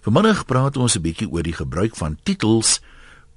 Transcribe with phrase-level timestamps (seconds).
[0.00, 2.80] Vanmiddag praat ons 'n bietjie oor die gebruik van titels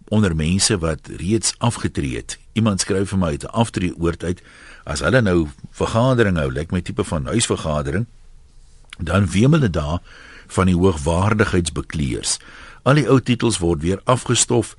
[0.07, 2.39] onder mense wat reeds afgetree het.
[2.53, 4.41] Iemand skryf vir my uit 'n aftreeoord uit
[4.83, 8.05] as hulle nou vergadering hou, lyk my tipe van huisvergadering,
[8.97, 9.99] dan wemel dit daar
[10.47, 12.39] van die hoogwaardigheidsbekleers.
[12.83, 14.75] Al die ou titels word weer afgestof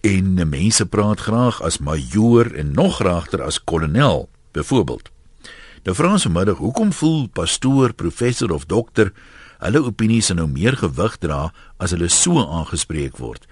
[0.00, 5.10] en mense praat graag as majoor en nog graagter as kolonel, byvoorbeeld.
[5.82, 9.12] Nou vra ons vanmiddag, hoekom voel pastoor, professor of dokter
[9.58, 13.46] hulle opinies nou meer gewig dra as hulle so aangespreek word.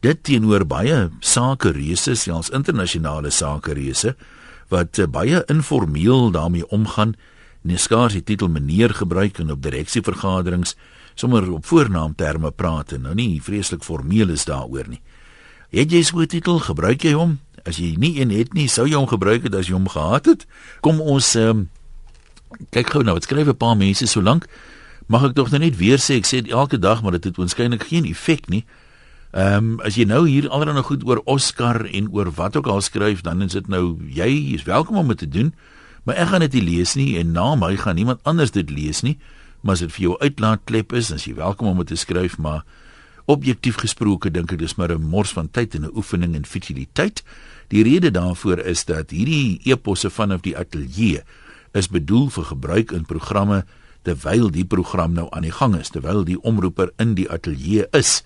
[0.00, 4.14] Dit teenoor baie sake reëse, selfs internasionale sake reëse
[4.70, 7.16] wat uh, baie informeel daarmee omgaan,
[7.66, 10.76] neskaars die titel meneer gebruik en op direksievergaderings
[11.18, 15.00] sommer op voornaamterme praat en nou nie vreeslik formeel is daaroor nie.
[15.74, 17.40] Het jy so 'n titel, gebruik jy hom?
[17.66, 20.24] As jy nie een het nie, sou jy hom gebruik het as jy hom gehad
[20.26, 20.46] het?
[20.80, 21.68] Kom ons um,
[22.70, 24.46] kyk gou nou, wat skryf 'n paar mense so lank
[25.08, 27.88] mag ek tog nou net weer sê ek sê elke dag maar dit het waarskynlik
[27.88, 28.64] geen effek nie.
[29.32, 32.66] Ehm um, as jy nou hier alreeds nog goed oor Oscar en oor wat ook
[32.66, 35.52] al skryf dan is dit nou jy is welkom om dit te doen.
[36.04, 39.02] Maar ek gaan dit nie lees nie en na my gaan niemand anders dit lees
[39.04, 39.18] nie.
[39.60, 42.38] Maar as dit vir jou uitlaatklep is, dan is jy welkom om dit te skryf,
[42.38, 42.62] maar
[43.28, 47.22] objektief gesproke dink ek dis maar 'n mors van tyd en 'n oefening in futiliteit.
[47.68, 51.22] Die rede daarvoor is dat hierdie eposse vanaf die ateljee
[51.72, 53.64] is bedoel vir gebruik in programme
[54.08, 58.22] terwyl die program nou aan die gang is, terwyl die omroeper in die ateljee is.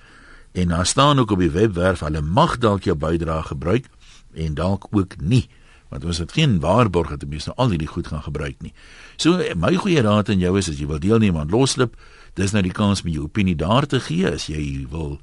[0.53, 3.89] En daar staan ook op die webwerf hulle mag dalk jou bydrae gebruik
[4.37, 5.49] en dalk ook nie,
[5.93, 8.73] want ons het geen waarborg dat mense nou al hierdie goed gaan gebruik nie.
[9.17, 11.97] So my goeie raad aan jou is as jy wil deelneem aan loslip,
[12.39, 15.19] dis nou die kans om jou opinie daar te gee as jy wil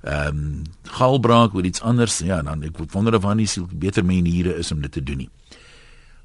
[0.00, 0.44] ehm um,
[0.96, 4.80] galbraak oor iets anders, ja, dan ek wonder of aan die beter maniere is om
[4.80, 5.30] dit te doen nie.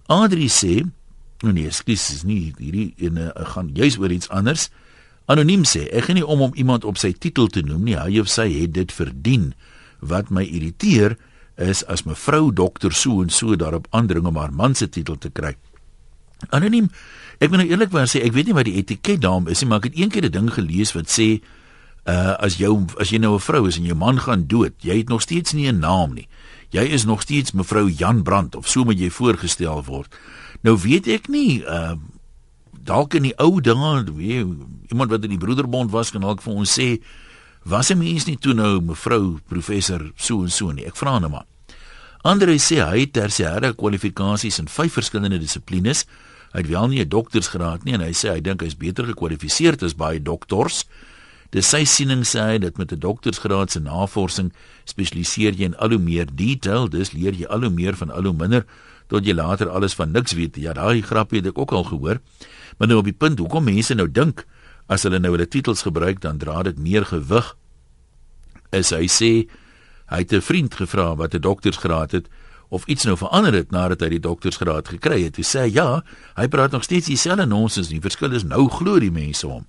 [0.07, 0.85] Adri sê
[1.43, 4.69] Nou nee, skus, is nie hierdie ene eh, gaan juis oor iets anders.
[5.25, 7.97] Anoniem sê, ek gaan nie om om iemand op sy titel te noem nie.
[7.97, 9.53] Hy of sy het dit verdien.
[9.99, 11.17] Wat my irriteer
[11.57, 15.31] is as mevrou dokter so en so daarop aandring om haar man se titel te
[15.31, 15.55] kry.
[16.53, 16.89] Anoniem,
[17.39, 19.81] ek moet nou eerlikwaar sê, ek weet nie wat die etiket daarom is nie, maar
[19.81, 21.41] ek het eendag 'n ding gelees wat sê
[22.05, 24.97] uh as jou as jy nou 'n vrou is en jou man gaan dood, jy
[24.97, 26.27] het nog steeds nie 'n naam nie.
[26.69, 30.13] Jy is nog steeds mevrou Jan Brandt of so moet jy voorgestel word.
[30.65, 31.95] Nou weet ek nie, uh
[32.85, 36.53] dalk in die ou dae, weet iemand wat in die broederbond was kan dalk vir
[36.53, 36.99] ons sê
[37.65, 40.85] was 'n mens nie toe nou mevrou professor so en so nie.
[40.85, 41.45] Ek vra nou maar.
[42.23, 46.05] Andre sê hy het tersiêre kwalifikasies in vyf verskillende dissiplines.
[46.53, 49.05] Hy het wel nie 'n doktorsgraad nie en hy sê hy dink hy is beter
[49.05, 50.85] gekwalifiseerd as baie doktors.
[51.51, 54.51] Dis sy siening sê hy dat met 'n doktorsgraad se navorsing
[54.85, 58.23] spesialiseer jy in al hoe meer detail, dis leer jy al hoe meer van al
[58.23, 58.65] hoe minder
[59.07, 60.55] tot jy later alles van niks weet.
[60.55, 62.21] Ja, daai grappie het ek ook al gehoor.
[62.77, 64.45] Maar nou op die punt hoekom mense nou dink
[64.87, 67.55] as hulle nou hulle titels gebruik dan dra dit meer gewig.
[68.71, 69.31] Is hy sê
[70.09, 72.27] hy het 'n vriend gevra wat 'n doktorsgraad het
[72.69, 75.37] of iets nou verander het nadat hy die doktorsgraad gekry het.
[75.37, 76.03] Hy sê ja,
[76.35, 77.87] hy praat nog steeds dieselfde nonsens.
[77.87, 79.65] Die verskil is nou glo die mense hom.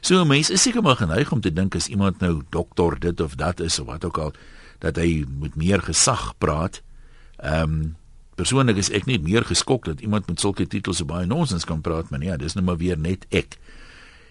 [0.00, 3.34] So mense is seker maar geneig om te dink as iemand nou dokter dit of
[3.34, 4.32] dat is of wat ook al
[4.78, 6.82] dat hy met meer gesag praat.
[7.38, 7.94] Ehm um,
[8.36, 11.80] Persoonlik is ek net meer geskok dat iemand met sulke titels so baie nonsens kan
[11.80, 13.56] praat, maar nee, dis nou maar weer net ek.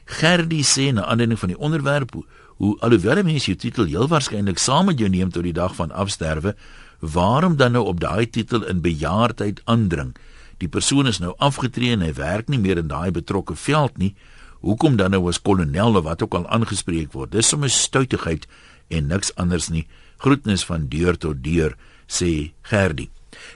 [0.06, 2.22] Gerdie sê na aanleiding van die onderwerp hoe,
[2.62, 5.92] hoe alhoewel mense jou titel heel waarskynlik saam met jou neem tot die dag van
[5.92, 6.54] afsterwe,
[7.02, 10.14] waarom dan nou op daai titel in bejaardheid aandring?
[10.62, 14.14] Die persoon is nou afgetree en hy werk nie meer in daai betrokke veld nie.
[14.62, 17.34] Hoekom dan nou as kolonel of wat ook al aangespreek word?
[17.34, 18.46] Dis sommer stoutigheid
[18.94, 19.88] en niks anders nie.
[20.22, 23.10] Groetnis van deur tot deur sê Gerdie.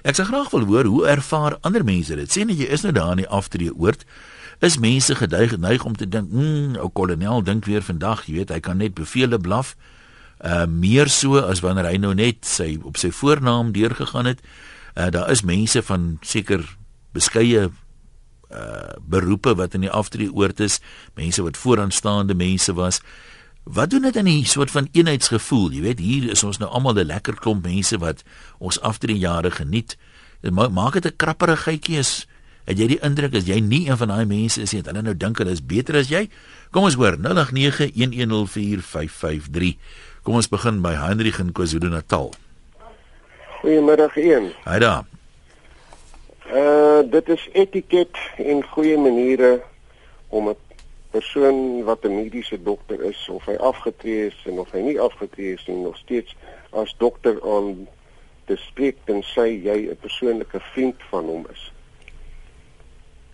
[0.03, 2.31] Ek sou graag wil hoor hoe ervaar ander mense dit.
[2.31, 4.05] Sien jy is nou daar in die aftree oord.
[4.59, 8.49] Is mense geduig geneig om te dink, "Hm, ou kolonel dink weer vandag, jy weet,
[8.49, 9.75] hy kan net bevele blaf."
[10.39, 14.39] Uh meer so as wanneer hy nou net sy op sy voornaam deurgegaan het.
[14.95, 16.63] Uh daar is mense van seker
[17.11, 17.69] beskeie
[18.49, 20.79] uh beroepe wat in die aftree oord is,
[21.15, 23.01] mense wat vooraanstaande mense was.
[23.73, 25.71] Wat doen dit in 'n soort van eenheidsgevoel?
[25.71, 28.23] Jy weet, hier is ons nou almal 'n lekker klomp mense wat
[28.57, 29.97] ons afdrie jare geniet.
[30.71, 32.27] Maak dit 'n krapperigheidjie is.
[32.63, 35.17] Het jy die indruk as jy nie een van daai mense is nie, hulle nou
[35.17, 36.29] dink hulle is beter as jy?
[36.71, 39.77] Kom ons hoor 0891104553.
[40.23, 42.33] Kom ons begin by Hendrik in KwaZulu-Natal.
[43.61, 44.51] Goeiemiddag een.
[44.63, 45.03] Haai daar.
[46.53, 49.61] Uh dit is etiket en goeie maniere
[50.29, 50.55] om 'n
[51.11, 55.53] persoon wat 'n mediese dokter is of hy afgetree is en of hy nie afgetree
[55.53, 56.35] is nie nog steeds
[56.69, 57.87] as dokter aan
[58.45, 61.73] te spreek en sê jy 'n persoonlike vriend van hom is.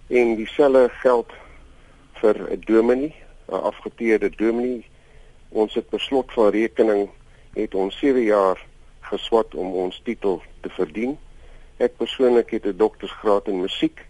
[0.08, 1.32] En dieselfde geld
[2.14, 3.16] vir 'n dominee,
[3.48, 4.86] 'n afgetrede dominee
[5.50, 7.10] ons het beslot van rekening
[7.54, 8.66] het ons 7 jaar
[9.00, 11.18] geswat om ons titel te verdien.
[11.78, 14.06] Ek persoonlik het 'n doktorsgraad in musiek,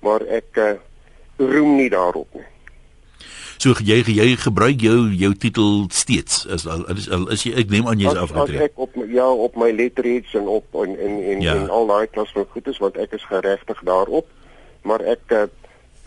[0.00, 0.72] maar ek uh,
[1.36, 2.51] roem nie daarop nie.
[3.62, 7.68] So jy jy gebruik jou jou titel steeds as al is, al is jy ek
[7.70, 8.58] neem aan jy is afgetree.
[8.58, 11.54] As ek op ja op my letterheads en op en en en, ja.
[11.54, 14.26] en al daai klas van goed is want ek is geregtig daarop,
[14.82, 15.44] maar ek uh,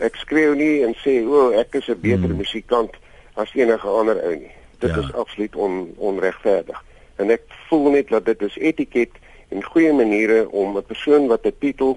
[0.04, 2.42] ek skreeu nie en sê o, ek is 'n beter hmm.
[2.44, 2.92] musikant
[3.40, 4.52] as enige ander ou nie.
[4.84, 5.00] Dit ja.
[5.00, 6.84] is absoluut on, onregverdig.
[7.16, 9.16] En ek voel net dat dit is etiket
[9.48, 11.96] en goeie maniere om 'n persoon wat 'n titel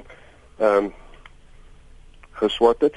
[0.64, 0.94] ehm um,
[2.40, 2.96] geswat het,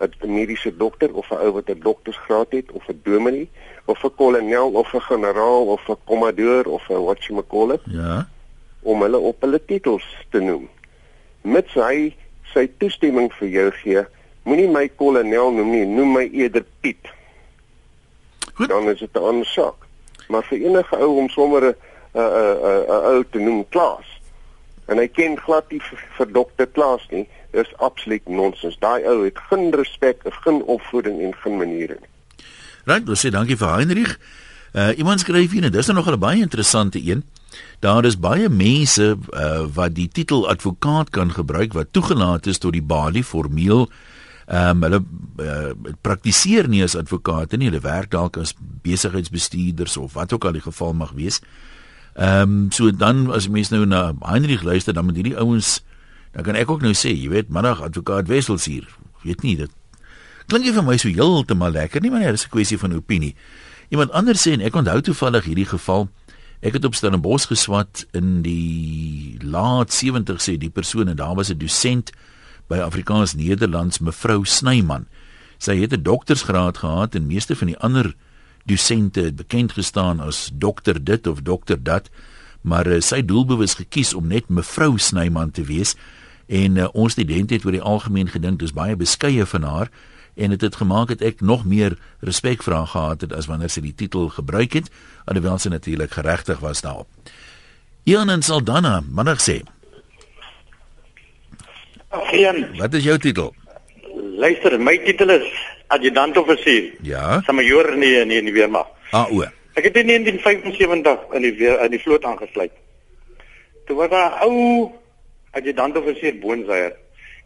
[0.00, 3.48] 'n mediese dokter of 'n ou wat 'n doktorsgraad het of 'n dominee
[3.84, 7.80] of 'n kolonel of 'n generaal of 'n kommandoor of 'n what you call it.
[7.84, 8.28] Ja.
[8.82, 10.68] om hulle op hulle titels te noem.
[11.42, 12.12] Mits hy
[12.52, 14.04] sy toestemming vir jou gee,
[14.48, 17.10] moenie my kolonel noem nie, noem my eerder Piet.
[18.54, 18.70] Goed.
[18.70, 19.86] Dan is dit 'n ander saak.
[20.28, 21.74] Maar vir enige ou om sommer 'n
[22.14, 24.06] 'n 'n 'n ou te noem Klaas
[24.86, 28.78] en hy ken glad nie vir, vir dokter Klaas nie, is absoluut nonsens.
[28.78, 32.44] Daai ou het geen respek, geen opvoeding en geen maniere nie.
[32.84, 34.18] Right, ons sê dankie vir Heinrich.
[34.72, 37.24] Uh iemand skryf hier en dis nog 'n baie interessante een.
[37.80, 42.72] Daar is baie mense uh wat die titel advokaat kan gebruik wat toegelaat is tot
[42.72, 43.88] die Bali formeel
[44.48, 45.00] ehm um, hulle
[45.44, 50.56] uh, praktiseer nie as advokate nie, hulle werk dalk as besigheidsbestuurders of wat ook al
[50.56, 51.42] die geval mag wees.
[52.14, 55.82] Ehm um, so dan as mense nou na Heinrich luister dan met hierdie ouens
[56.38, 58.86] dan kan ek ook nou sê, jy weet, middag advokaat Wessels hier.
[59.26, 59.70] Weet nie dit.
[60.46, 63.34] Klink nie vir my so heeltemal lekker nie, maar nee, dis 'n kwessie van opinie.
[63.90, 66.08] Iemand anders sê en ek onthou toevallig hierdie geval
[66.58, 71.50] Ek het op Stellenbosch geswat in die laat 70 sê die persoon en daar was
[71.50, 72.10] 'n dosent
[72.66, 75.06] by Afrikaans Nederlands mevrou Snyman.
[75.58, 78.14] Sy het 'n doktorsgraad gehad en meeste van die ander
[78.66, 82.10] dosente het bekend gestaan as dokter dit of dokter dat,
[82.60, 85.94] maar uh, sy doelbewus gekies om net mevrou Snyman te wees
[86.48, 89.90] en uh, ons studente het oor die algemeen gedink dis baie beskeie van haar
[90.34, 93.48] en dit het, het gemaak het ek nog meer respek vir haar gehad het as
[93.50, 94.90] wanneer sy die titel gebruik het,
[95.26, 97.08] alhoewel sy natuurlik geregtig was daarop.
[98.08, 99.60] Ian en Saldanha, manne sê
[102.08, 102.64] Geen.
[102.78, 103.54] Wat is jou titel?
[104.40, 105.48] Luister, my titel is
[105.92, 106.94] adjutant offisier.
[107.04, 107.40] Ja.
[107.44, 108.88] Samajoor in die in die, die weermag.
[109.12, 109.44] Ah o.
[109.76, 112.72] Ek het in 1975 in die weer in die vloot aangesluit.
[113.86, 114.88] Toe was daar ou
[115.58, 116.96] adjutant offisier Boonseier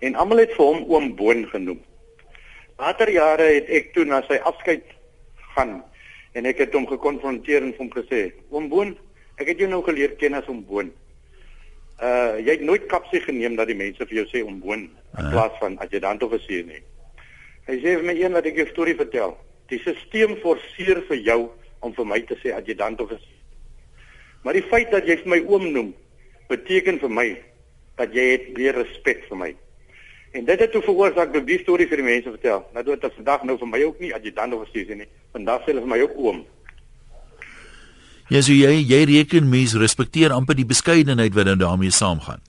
[0.02, 1.80] en almal het vir hom oom Boon genoem.
[2.78, 4.84] Later jare het ek toe na sy afskeid
[5.54, 5.80] gaan
[6.38, 8.96] en ek het hom gekonfronteer en hom gesê: "Oom Boon,
[9.38, 10.92] ek het jou nou geleer ken as oom Boon."
[12.02, 14.88] uh jy het nooit kapsie geneem dat die mense vir jou sê om woon
[15.18, 16.80] in plaas van adjutant offisier nie.
[17.68, 19.36] Hy sê vir my een wat ek jou storie vertel.
[19.70, 21.38] Die stelsel forceer vir jou
[21.86, 23.38] om vir my te sê adjutant offisier.
[24.42, 25.92] Maar die feit dat jy my oom noem,
[26.50, 27.28] beteken vir my
[27.96, 29.50] dat jy het weer respek vir my.
[30.32, 32.64] En dit het toe veroorsaak dat die storie vir die mense vertel.
[32.72, 35.08] Nou dit is vandag nou vir my ook nie adjutant offisier nie.
[35.36, 36.40] Vandag sê hulle vir my ook oom.
[38.32, 42.40] Ja, so jy jy reken mense respekteer amper die beskeidenheid wat dan daarmee saamgaan.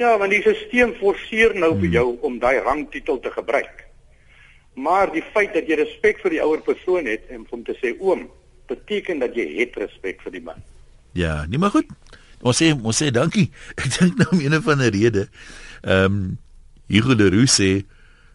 [0.00, 1.82] Ja, want die stelsel forceer nou hmm.
[1.84, 3.84] vir jou om daai rangtitel te gebruik.
[4.74, 7.92] Maar die feit dat jy respek vir die ouer persoon het en om te sê
[8.00, 8.24] oom,
[8.72, 10.64] beteken dat jy het respek vir die man.
[11.12, 11.92] Ja, nie maar goed.
[12.42, 13.50] Ons sê ons sê dankie.
[13.80, 15.28] Ek dink nou om een van die redes.
[15.82, 16.38] Ehm um,
[16.92, 17.84] Hugo de Roux sê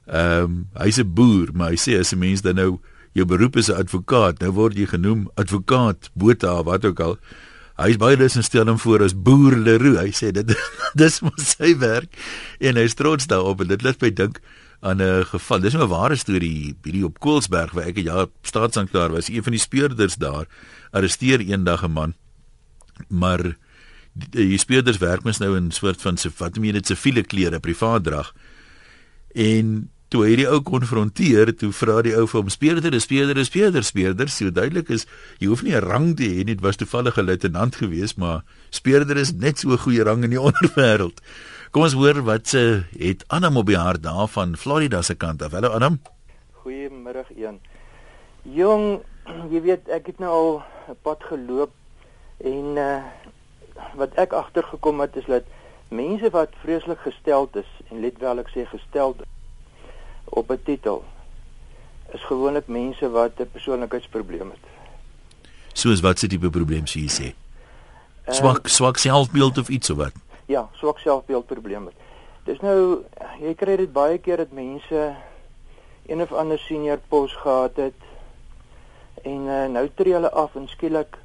[0.08, 2.80] ehm um, hy's 'n boer, maar hy sê as 'n mens dan nou
[3.14, 7.18] jou beroep is 'n advokaat, nou word jy genoem advokaat, bota, wat ook al.
[7.78, 10.00] Hy is baie lus en stel hom voor as boer Leroux.
[10.02, 10.56] Hy sê dit
[11.02, 12.10] dis mos sy werk
[12.60, 14.40] en hy is trots daarop en dit laat my dink
[14.82, 15.60] aan 'n geval.
[15.60, 19.30] Dis 'n ware storie hierdie op Koelsberg waar ek 'n jaar staatsanklaer was.
[19.30, 20.46] Een van die speurders daar
[20.92, 22.14] arresteer eendag 'n man.
[23.10, 23.58] Maar
[24.18, 27.24] die, die speurders werk mens nou in 'n soort van se wat mense dit siviele
[27.24, 28.34] klere, privaat drag.
[29.34, 33.84] En toe hy die ou konfronteer, toe vra die ou vir hom speerder, speerder, speerder,
[33.84, 35.06] speerder, so duidelik is
[35.40, 38.44] jy hoef nie 'n rang te hê nie, dit was toevallig 'n luitenant geweest, maar
[38.70, 41.20] speerder is net so 'n goeie rang in die onderwêreld.
[41.72, 45.52] Kom ons hoor wat se het Anna Mobiar daar van Florida se kant af.
[45.52, 45.98] Hallo Anna.
[46.64, 47.60] Goeiemôre een.
[48.44, 49.02] Jong,
[49.52, 50.64] jy weet ek het nou al
[51.04, 51.72] pad geloop
[52.40, 53.04] en uh
[53.96, 55.44] wat ek agtergekom het is dat
[55.90, 59.22] mense wat vreeslik gesteld is en let wel ek sê gesteld
[60.26, 61.04] op 'n titel
[62.14, 64.66] is gewoonlik mense wat 'n persoonlikheidsprobleem het.
[65.74, 67.28] Soos wat se tipe probleem sê jy sê?
[68.28, 70.14] Swak uh, swak selfbeeld of iets of wat?
[70.46, 71.92] Ja, swak selfbeeld probleme.
[72.44, 73.04] Dis nou
[73.40, 75.16] jy kry dit baie keer dat mense
[76.08, 78.00] een of ander senior pos gehad het
[79.24, 81.18] en uh, nou tree hulle af en skielik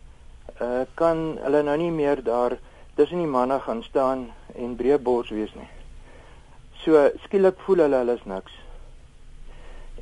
[0.61, 2.59] uh, kan hulle nou nie meer daar
[2.95, 5.69] tussen die manne gaan staan en breë bors wees nie.
[6.85, 8.59] So skielik voel hulle hulle is niks.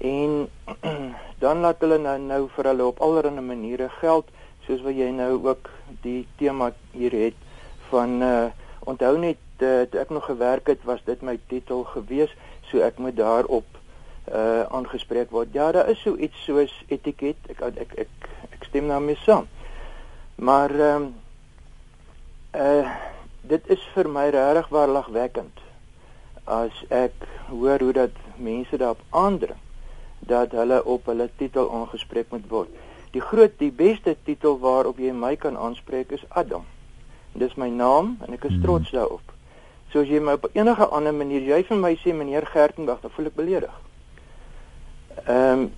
[0.00, 0.48] En
[1.44, 4.30] dan laat hulle nou nou vir hulle op allerlei maniere geld
[4.66, 5.68] soos wat jy nou ook
[6.04, 7.46] die tema hier het
[7.92, 8.48] van uh
[8.90, 12.30] onthou net uh, toe ek nog gewerk het was dit my titel gewees
[12.70, 13.66] so ek moet daarop
[14.32, 15.52] uh aangespreek word.
[15.52, 17.36] Ja, daar is so iets soos etiket.
[17.52, 19.48] Ek ek ek ek stem daarmee saam.
[20.40, 21.14] Maar ehm um,
[22.56, 22.90] uh
[23.40, 25.60] dit is vir my regtig waarlagwekkend
[26.44, 29.58] as ek hoor hoe dat mense daarop aandring
[30.18, 32.68] dat hulle op hulle titel aangespreek moet word.
[33.10, 36.64] Die groot die beste titel waarop jy my kan aanspreek is Adam.
[37.32, 38.62] Dis my naam en ek is hmm.
[38.62, 39.34] trots daarop.
[39.92, 43.12] So as jy my op enige ander manier jy vir my sê meneer Gertenberg, dan
[43.16, 43.76] voel ek beledig.
[45.26, 45.70] Ehm um,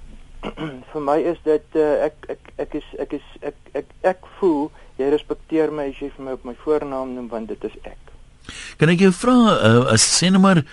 [0.92, 4.70] vir my is dit uh, ek ek ek is ek is ek ek ek voel
[4.98, 7.98] jy respekteer my as jy vir my op my voornaam noem want dit is ek.
[8.80, 10.64] Kan ek jou vra uh, as sê nou maar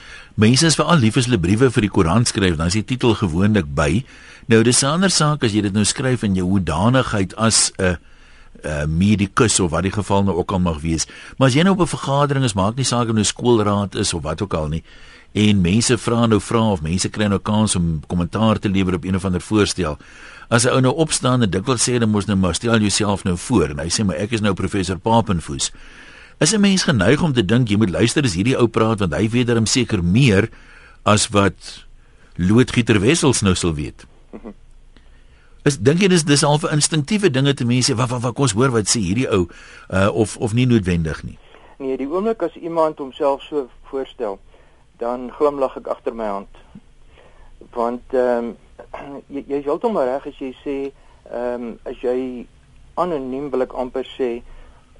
[0.41, 3.13] mense is veral lief as hulle briewe vir die koerant skryf, dan is die titel
[3.19, 4.03] gewoonlik by.
[4.49, 7.83] Nou dis 'n ander saak as jy dit nou skryf in jou hoedanigheid as 'n
[7.83, 7.95] uh,
[8.65, 11.05] uh, medikus of wat die geval nou ook al mag wees.
[11.37, 14.13] Maar as jy nou op 'n vergadering is, maak nie saak of nou skoolraad is
[14.13, 14.83] of wat ook al nie
[15.31, 19.05] en mense vra nou vra of mense kry nou kans om kommentaar te lewer op
[19.05, 19.97] een of ander voorstel.
[20.49, 23.37] As 'n ou nou opstaan en dikwels sê dan moet nou maar stel jouself nou
[23.37, 25.71] voor en hy sê maar ek is nou professor Papenfoes.
[26.39, 29.13] Is 'n mens geneig om te dink jy moet luister as hierdie ou praat want
[29.13, 30.49] hy weet darem seker meer
[31.03, 31.85] as wat
[32.35, 34.05] loodgieter Wessels nou sal weet.
[35.63, 38.51] Is dink jy dis dis al vir instinktiewe dinge te mense wat wat wat kos
[38.51, 39.47] hoor wat sê hierdie ou
[39.93, 41.37] uh, of of nie noodwendig nie.
[41.77, 44.39] Nee, die oomblik as iemand homself so voorstel
[44.99, 46.63] dan glimlag ek agter my hand.
[47.75, 48.55] Want ehm um,
[49.33, 50.77] jy jy is heeltemal reg as jy sê
[51.31, 52.47] ehm um, as jy
[52.99, 54.43] anoniem wil ek amper sê 'n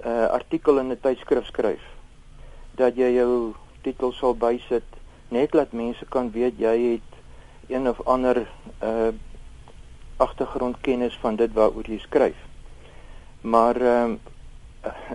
[0.07, 1.83] uh, artikel in 'n tydskrif skryf
[2.79, 4.87] dat jy jou titel sal bysit
[5.29, 7.09] net laat mense kan weet jy het
[7.67, 8.47] een of ander
[8.81, 9.11] uh
[10.19, 12.35] agtergrondkennis van dit waaroor jy skryf.
[13.41, 14.19] Maar ehm um,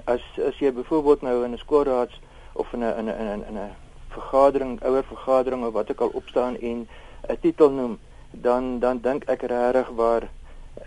[0.04, 2.20] as as jy byvoorbeeld nou in 'n skoolraads
[2.52, 3.83] of in 'n in 'n in 'n
[4.16, 6.88] vergadering, ouer vergadering of wat ook al opstaan en
[7.28, 7.98] 'n titel noem,
[8.30, 10.28] dan dan dink ek regtig waar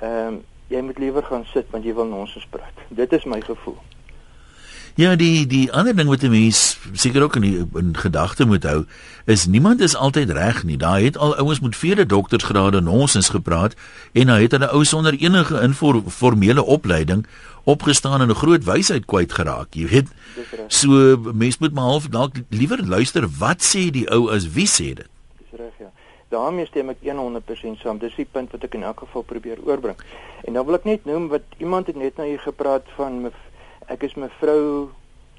[0.01, 2.75] ehm um, jy moet liewer gaan sit want jy wil nonsens praat.
[2.89, 3.77] Dit is my gevoel.
[4.97, 8.63] Ja, die die ander ding wat 'n mens seker ook in die, in gedagte moet
[8.63, 8.85] hou,
[9.25, 10.77] is niemand is altyd reg nie.
[10.77, 13.75] Daar het al ouens met vele doktorsgrade nonsens gepraat
[14.13, 17.27] en dan het hulle ou sonder enige informele opleiding
[17.63, 19.73] opgestaan en 'n groot wysheid kwyt geraak.
[19.73, 20.07] Jy weet.
[20.67, 24.93] So mens moet maar half dalk liewer luister wat sê die ou as wie sê
[24.93, 25.07] dit.
[25.37, 25.91] Dis reg ja.
[26.27, 27.97] daarmee stem ek 100% saam.
[27.97, 29.97] Dis die punt wat ek in elk geval probeer oorbring.
[30.43, 33.31] En dan wil ek net noem wat iemand het net nou hier gepraat van
[33.87, 34.89] ek is mevrou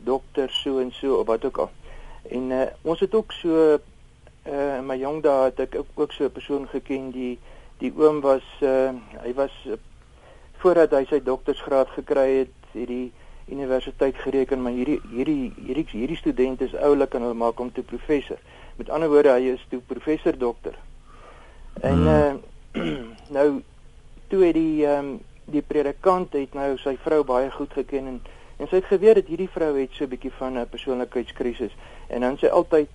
[0.05, 1.71] dokter so en so of wat ook al.
[2.31, 3.78] En uh, ons het ook so
[4.49, 7.38] uh, in my jong dae het ek ook, ook so 'n persoon geken die
[7.78, 8.90] die oom was uh,
[9.23, 9.78] hy was uh,
[10.59, 13.12] voordat hy sy doktorsgraad gekry het, hierdie
[13.49, 17.85] universiteit gereken maar hierdie hierdie hierdie hierdie student is oulik en hulle maak hom toe
[17.85, 18.38] professor.
[18.76, 20.75] Met ander woorde hy is toe professor dokter.
[21.81, 22.40] En hmm.
[22.76, 22.97] uh,
[23.37, 23.62] nou
[24.28, 28.19] toe het die um, die predikant het nou sy vrou baie goed geken en
[28.58, 31.72] En sy het geweet dat hierdie vrou het so 'n bietjie van 'n persoonlikheidskrisis
[32.08, 32.90] en dan sy altyd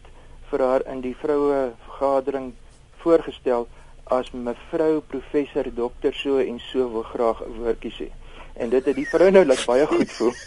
[0.50, 2.54] vir haar in die vroue vergadering
[2.98, 3.68] voorgestel
[4.04, 8.08] as mevrou professor dokter so en so wil graag 'n woordjie sê.
[8.54, 10.34] En dit het die vrou nou net baie goed voel.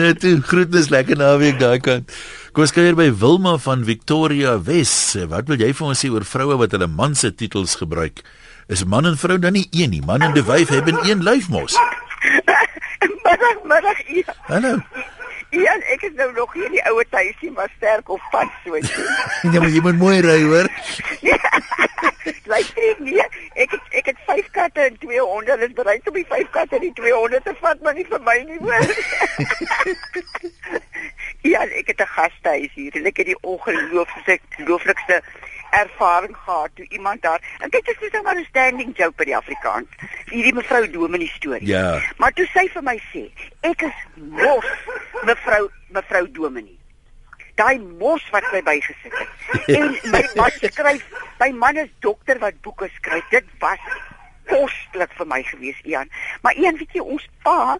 [0.00, 2.12] Net groetnis lekker naweek daai kant.
[2.52, 5.16] Kom ons kyk by Wilma van Victoria Wes.
[5.28, 8.22] Wat wil jy vir ons sê oor vroue wat hulle man se titels gebruik?
[8.68, 10.02] Is man en vrou dan nie een nie?
[10.06, 11.76] Man en die wyf het een lyf mos.
[13.00, 13.98] Middag, middag.
[14.06, 14.34] Ja.
[14.46, 14.78] Hallo.
[15.50, 18.76] Ja, ek is nou nog hier in die ouer huisie, maar sterk op pad so.
[18.76, 20.68] ja, maar jy moet mooi ry, hoor.
[22.50, 23.16] Lyk nie nie.
[23.54, 25.50] Ek het, ek het 5 katte en 2 honde.
[25.50, 28.06] Hulle is bereid om die 5 katte en die 2 honde te vat, maar nie
[28.06, 28.86] vir my nie, hoor.
[31.52, 35.22] ja, ek het 'n gastehuis hier en ek het die ongelooflikste ongelooflikste
[35.70, 39.36] ervaring gehad toe iemand daar en dit is net maar 'n standing joke by die
[39.36, 39.88] Afrikaans.
[40.24, 41.66] Hierdie mevrou Dominee storie.
[41.66, 42.00] Ja.
[42.16, 44.66] Maar toe sy vir my sê, ek is mos
[45.24, 46.78] mevrou mevrou Dominee.
[47.54, 49.28] Daai mos wat sy bygesit het.
[49.78, 51.04] En my man skryf,
[51.38, 53.28] my man is dokter wat boeke skryf.
[53.30, 53.78] Dit was
[54.50, 56.10] koslik vir my gewees, Ian.
[56.42, 57.78] Maar een weet jy ons pa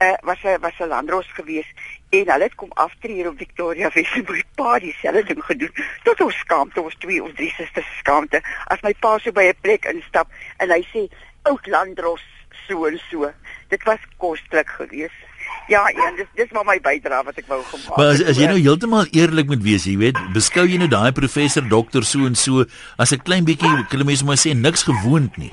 [0.00, 1.68] uh, was 'n was 'n landros gewees
[2.08, 5.74] en hulle het kom aftree hier op Victoria Wes en my pa dieselfde ding gedoen.
[6.02, 9.60] Tot ons skaamte, ons twee of drie susters skaamte as my pa so by 'n
[9.60, 11.08] plek instap en hy sê
[11.42, 12.24] oud landros
[12.68, 13.32] so en so.
[13.68, 15.28] Dit was koslik geweest.
[15.68, 17.96] Ja, en dis dis maar my bydrae wat ek wou gemaak.
[17.96, 21.12] Maar as, as jy nou heeltemal eerlik moet wees, jy weet, beskou jy nou daai
[21.12, 22.64] professor dokter so en so
[22.96, 25.52] as 'n klein bietjie, kan mense maar sê niks gewoond nie.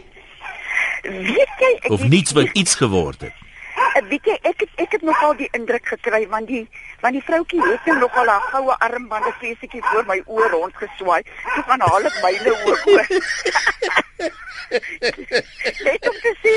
[1.03, 3.46] Weet jy, ek Of niets wat iets geword het.
[3.97, 6.67] Uh, weet jy ek het, ek het nogal die indruk gekry want die
[7.01, 11.23] want die vroutjie het net nogal haar goue armbande feesetjie voor my oor rond geswaai.
[11.55, 13.07] Toe gaan haal ek myne ook oor.
[14.67, 16.53] Net om te sê,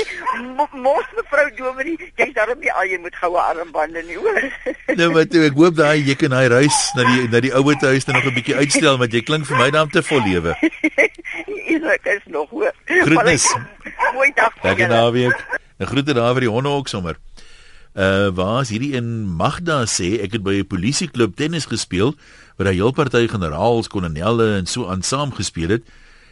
[0.57, 4.41] mo- mos mevrou Dominee, jy's daarom nie al jy moet goue armbande nie, hoor.
[4.99, 8.05] Nou wat ek hoop daai jy kan hy reis na die na die ouer huis
[8.05, 10.53] dan nog 'n bietjie uitstel want jy klink vir my dan te vol lewe.
[11.73, 12.73] Isak is nog hoor.
[12.85, 13.47] Groetnis.
[14.13, 14.51] Mooi dag.
[14.61, 14.87] julle.
[14.91, 15.39] naweek.
[15.79, 17.15] 'n Groete daar vir die honde ook sommer.
[17.91, 22.15] Uh waar is hierdie in Magda sê ek het by 'n polisieklub tennis gespeel
[22.55, 25.83] waar 'n heel party generaals, kolonelle en so aan saam gespeel het.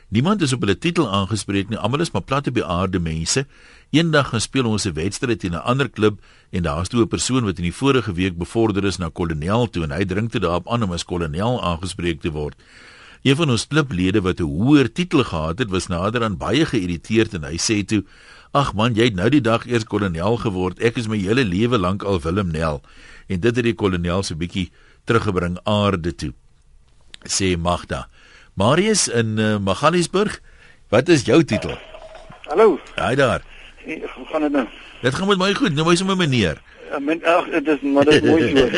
[0.09, 1.77] Niemand is op hulle titel aangespreek nie.
[1.77, 3.45] Almal is maar platte beaarde mense.
[3.91, 7.43] Eendag gaan speel ons 'n wedstryd teen 'n ander klub en daar's toe 'n persoon
[7.43, 10.67] wat in die vorige week bevorder is na kolonel toe en hy dring toe daarop
[10.67, 12.55] aan om as kolonel aangespreek te word.
[13.23, 17.33] Een van ons klublede wat 'n hoër titel gehad het, was nader aan baie geïrriteerd
[17.33, 18.03] en hy sê toe:
[18.51, 20.79] "Ag man, jy het nou die dag eers kolonel geword.
[20.79, 22.81] Ek is my hele lewe lank al Willem Nel."
[23.27, 24.71] En dit het die kolonel so bietjie
[25.05, 26.33] teruggebring aarde toe.
[27.27, 28.07] Sê Magda.
[28.53, 30.41] Marius in uh, Magaliesburg,
[30.89, 31.77] wat is jou titel?
[32.47, 33.41] Hallo, Haai daar.
[33.85, 34.67] eh, hoe gaan dit nou?
[35.01, 35.73] Dit gaan met my goed.
[35.73, 36.61] Nou wys hom 'n meneer.
[36.99, 38.67] Men, ag, dit is maar dit is mooi so.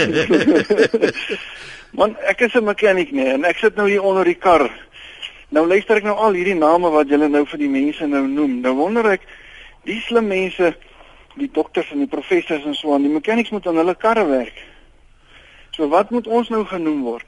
[1.91, 4.71] Man, ek is 'n mechanic nee en ek sit nou hier onder die kar.
[5.50, 8.62] Nou luister ek nou al hierdie name wat julle nou vir die mense nou noem.
[8.62, 9.21] Nou wonder ek
[9.83, 10.75] die slim mense,
[11.36, 14.63] die dokters en die professors en so aan, die mechanics moet aan hulle karre werk.
[15.75, 17.27] So wat moet ons nou genoem word?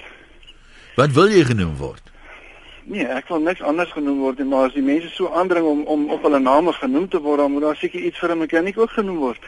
[0.96, 2.02] Wat wil jy genoem word?
[2.86, 5.84] Nee, ek wil niks anders genoem word nie, maar as die mense so aandring om
[5.88, 8.78] om op hulle name genoem te word, dan moet daar seker iets vir 'n mechanic
[8.78, 9.40] ook genoem word.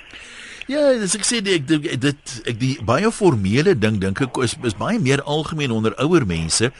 [0.67, 4.37] Ja, dis ek sê die- ek dink dit ek die baie formele ding dink ek
[4.41, 6.71] is, is baie meer algemeen onder ouer mense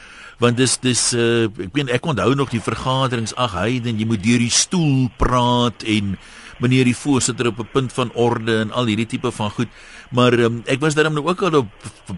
[0.42, 4.04] want dis dis uh, ek weet ek onthou nog die vergaderings ag hy dan jy
[4.10, 6.16] moet deur die stoel praat en
[6.58, 9.68] meneer die voorsitter op 'n punt van orde en al hierdie tipe van goed.
[10.10, 11.68] Maar um, ek was daarom nou ook al op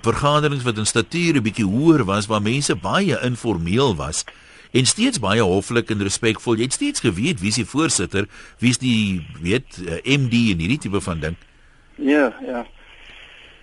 [0.03, 4.25] vergaderings wat in statuur 'n bietjie hoër was waar mense baie informeel was
[4.73, 8.27] en steeds baie hoflik en respekvol jy het steeds geweet wie die voorsitter
[8.59, 11.37] wie is die weet uh, MD en hierdie tipe van ding
[11.99, 12.67] Ja, ja.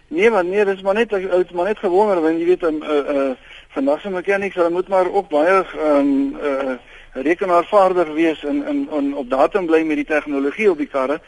[0.08, 2.84] Nee, maar nee, dis maar net ek het maar net gewonder want jy weet 'n
[2.84, 3.32] uh, uh,
[3.74, 6.76] vandag se mechanics, hulle moet maar ook baie ehm um, uh,
[7.14, 11.20] rekenaarvaardig wees en en en op datum bly met die tegnologie op die karre.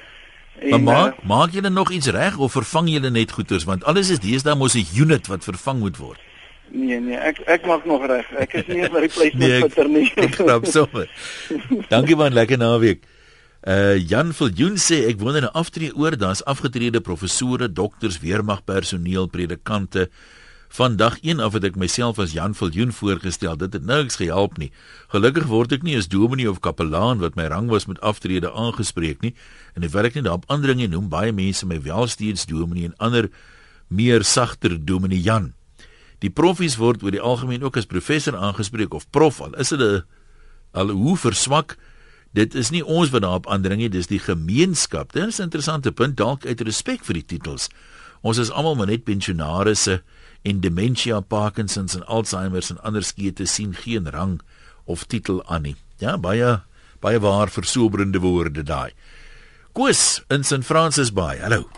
[0.70, 4.20] Maar maak maak julle nog iets reg of vervang julle net goeders want alles is
[4.20, 6.20] deesdae mos 'n unit wat vervang moet word.
[6.70, 8.26] Nee, nee, ek ek maak nog reg.
[8.38, 10.12] Ek is nie 'n replacement Nee, ek- fitter nie.
[10.16, 11.10] Ek grap sommer.
[11.94, 13.04] Dankie man, lekker naweek.
[13.68, 20.10] Uh Jan Viljoen sê ek wonder 'n aftree oor, daar's afgetrede professore, dokters, weermagpersoneel, predikante.
[20.70, 23.58] Vandag 1 af het ek myself as Jan Viljoen voorgestel.
[23.58, 24.72] Dit het niks gehelp nie.
[25.08, 29.20] Gelukkig word ek nie as dominee of kapelaan wat my rang was met aftrede aangespreek
[29.22, 29.36] nie.
[29.76, 32.96] En ek werk nie daarop ander dinge noem baie mense my wel steeds dominee en
[32.98, 33.30] ander
[33.88, 35.54] meer sagter dominee Jan.
[36.20, 40.06] Die profies word oor die algemeen ook as professor aangespreek of prof al is hulle
[40.72, 41.78] al hoe verswak
[42.34, 45.14] dit is nie ons wat daarop aandring nie dis die gemeenskap.
[45.14, 47.70] Dit is 'n interessante punt dalk uit respek vir die titels.
[48.22, 50.02] Ons is almal maar net pensionarisse
[50.44, 54.42] en dementia parkinsons en alzheimers en ander skete sien geen rang
[54.86, 55.76] of titel aan nie.
[56.00, 56.62] Ja baie
[57.00, 58.92] baie waar versoberende woorde daai.
[59.74, 61.70] Koos in St Francis Bay hallo.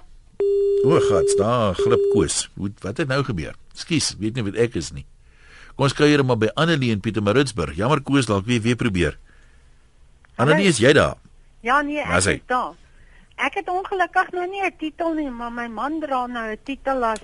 [0.83, 2.49] O gats daar glip Koos.
[2.55, 3.55] Hoe- wat het nou gebeur?
[3.73, 5.05] Skus weet nie wat ek is nie.
[5.75, 7.75] Kom ons kuier maar by Annelie in Pietermaritzburg.
[7.75, 9.17] Jammer Koos, dalk weer weer probeer.
[10.39, 11.17] Annelie, is jy daar?
[11.61, 12.73] Ja nee, ek is daar.
[13.39, 17.03] Ek het ongelukkig nou nie 'n titel nie, maar my man dra nou 'n titel
[17.03, 17.21] as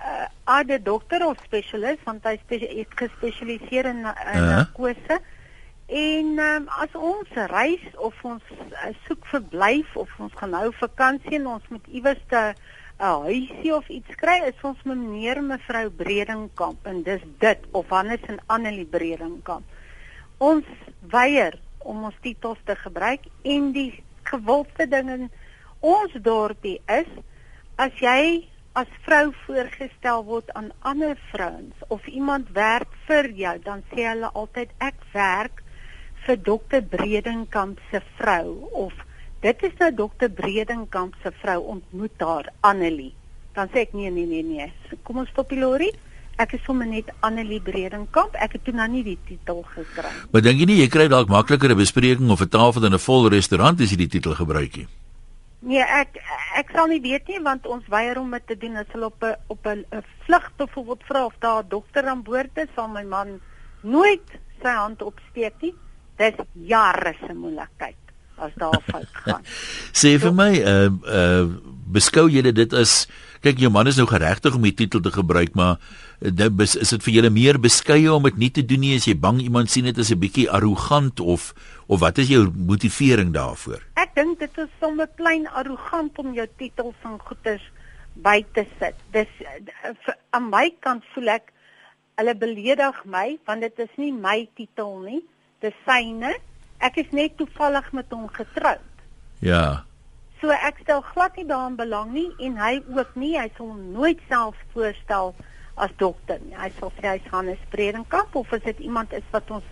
[0.00, 4.40] uh aarde dokter of spesialis want hy het gespesialiseer in, in Ja.
[4.40, 5.20] narkose.
[5.88, 11.34] En um, as ons reis of ons uh, soek verblyf of ons gaan nou vakansie
[11.38, 12.54] en ons moet iewers 'n
[13.00, 17.88] 'n huisie of iets kry, is ons meneer en mevrou Bredingkamp en dis dit of
[17.88, 19.64] Hannes en Annelie Bredingkamp.
[20.38, 20.64] Ons
[21.00, 23.90] weier om ons titels te gebruik en die
[24.28, 25.26] gewildste ding in
[25.80, 27.10] ons dorpie is
[27.76, 28.46] as jy
[28.78, 34.30] as vrou voorgestel word aan ander vrouens of iemand werk vir jou, dan sê hulle
[34.34, 35.62] altyd ek werk
[36.26, 38.94] vir dokter Bredingkamp se vrou of
[39.42, 43.14] dit is nou dokter Bredenkamp se vrou ontmoet haar Annelie.
[43.54, 44.98] Dan sê ek nee nee nee nee.
[45.06, 45.92] Kom ons stop die lorry.
[46.38, 48.36] Ek is sommer net Annelie Bredenkamp.
[48.38, 50.10] Ek het toe nou nie die titel gekry.
[50.30, 52.98] Maar dink jy nie jy kry dalk makliker 'n bespreking of 'n tafel in 'n
[52.98, 54.86] vol restaurant as jy die titel gebruik nie?
[55.60, 56.22] Nee, ek
[56.56, 59.22] ek sal nie weet nie want ons weier om dit te doen as hulle op
[59.22, 59.84] 'n op 'n
[60.26, 63.40] vlug byvoorbeeld vra of daar 'n dokter aan boord is, sal my man
[63.82, 64.28] nooit
[64.62, 65.74] sy hand opsteek nie.
[66.16, 67.96] Dis jare se moeilikheid
[68.36, 69.42] as daar fout gaan.
[70.00, 71.46] Sê vir my, uh uh
[71.90, 73.08] beskou jy dit as
[73.44, 76.76] kyk jou man is nou geregtig om die titel te gebruik, maar uh, dit is
[76.94, 79.70] dit vir julle meer beskeie om dit nie te doen nie as jy bang iemand
[79.70, 81.54] sien dit as 'n bietjie arrogant of
[81.86, 83.82] of wat is jou motivering daarvoor?
[83.96, 87.64] Ek dink dit is sommer klein arrogant om jou titels en goeders
[88.14, 88.94] by te sit.
[89.12, 91.52] Dis uh, aan my kant voel ek
[92.18, 95.22] hulle beledig my want dit is nie my titel nie,
[95.60, 96.34] dis syne.
[96.78, 98.84] Ek is net toevallig met hom getroud.
[99.42, 99.87] Ja.
[100.40, 103.34] So ek stel glad nie daaraan belang nie en hy ook nie.
[103.38, 105.34] Hy sal nooit self voorstel
[105.74, 106.54] as dokter nie.
[106.58, 109.66] Hy sal sê hy's Hannes Bredenkamp of as dit iemand is wat ons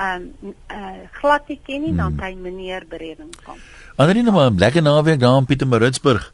[0.00, 2.00] ehm um, uh, glad nie ken nie, hmm.
[2.00, 3.60] dan hy meneer Bredenkamp.
[4.00, 6.32] Anderin nou maar 'n lekker naweek daar in Pietermaritzburg.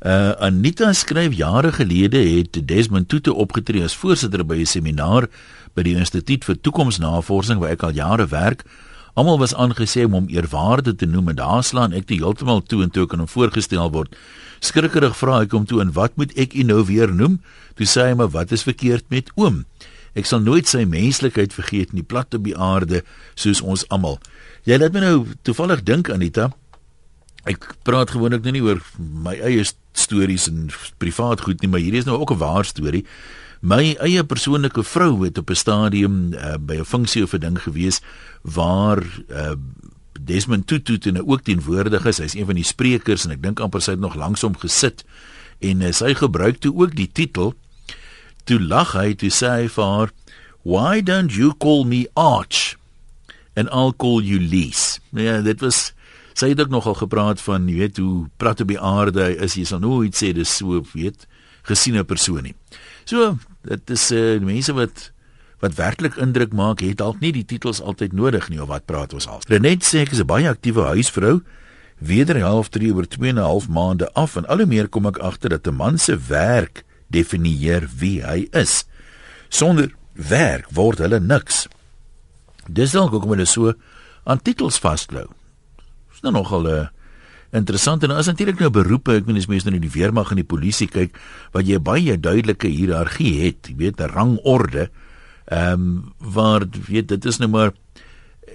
[0.00, 5.28] Uh Anita skryf jare gelede het Desmond Tutu opgetree as voorsitter by 'n seminar
[5.74, 8.64] by die Instituut vir Toekomsnavorsing waar ek al jare werk.
[9.16, 12.82] Almal was aangesê om hom eerwaarde te noem en daar slaan ek toe heeltemal toe
[12.84, 14.12] en toe kan hom voorgestel word.
[14.60, 17.38] Skrikkerig vra ek hom toe en wat moet ek u nou weer noem?
[17.80, 19.62] Toe sê hy maar wat is verkeerd met oom?
[20.16, 23.00] Ek sal nooit sy menslikheid vergeet nie, plat op die aarde
[23.40, 24.20] soos ons almal.
[24.68, 25.16] Jy laat my nou
[25.48, 26.50] toevallig dink Anita.
[27.48, 29.64] Ek praat gewoonlik nou nie oor my eie
[29.96, 30.68] stories en
[31.00, 33.06] privaat goed nie, maar hierdie is nou ook 'n waar storie.
[33.66, 37.62] My eie persoonlike vrou het op 'n stadium uh, by 'n funksie of 'n ding
[37.62, 38.00] gewees
[38.42, 39.58] waar uh,
[40.20, 42.18] Desmond Tutu en ook teenwoordig is.
[42.18, 45.04] Hy's een van die sprekers en ek dink amper sy het nog langs hom gesit
[45.58, 47.54] en uh, sy gebruik toe ook die titel
[48.44, 50.10] toe lag hy toe sê hy vir haar
[50.62, 52.78] why don't you call me Arch
[53.56, 55.00] and I'll call you Lease.
[55.10, 55.92] Ja, dit was
[56.34, 59.64] sy het ook nogal gepraat van jy weet hoe plat op die aarde is jy
[59.64, 61.26] sal nooit sê dis so weet
[61.66, 62.54] gesiene persoon nie.
[63.06, 65.10] So, dit is uh, mense wat
[65.64, 69.14] wat werklik indruk maak, het dalk nie die titels altyd nodig nie of wat praat
[69.16, 69.40] ons al.
[69.48, 71.40] Renet sê ek is 'n baie aktiewe huisvrou.
[71.98, 75.18] Wederhalf 3 oor 2 en 'n half maande af en al hoe meer kom ek
[75.18, 78.84] agter dat 'n man se werk definieer wie hy is.
[79.48, 81.68] Sonder werk word hulle niks.
[82.68, 83.72] Dis dalk hoekom hulle so
[84.24, 85.28] aan titels vasklou.
[86.12, 86.86] Is nou nogal 'n uh,
[87.52, 90.36] interessant en as natuurlik nou beroepe, ek meen as mense nou in die weermag en
[90.36, 91.16] die polisie kyk,
[91.52, 94.90] wat jy baie duidelike hiërargie het, jy weet 'n rangorde.
[95.46, 97.72] Ehm um, waar weet dit is nou maar